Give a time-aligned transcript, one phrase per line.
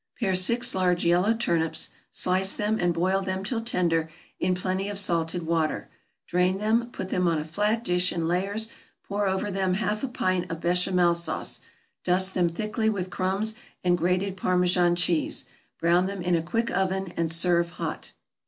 [0.11, 4.89] = Pare six large yellow turnips, slice them, and boil them till tender in plenty
[4.89, 5.89] of salted water;
[6.25, 8.67] drain them, put them on a flat dish in layers,
[9.07, 11.61] pour over them half a pint of Béchamel sauce,
[12.03, 13.53] dust them thickly with crumbs
[13.83, 15.45] and grated Parmesan cheese;
[15.79, 18.11] brown them in a quick oven, and serve hot.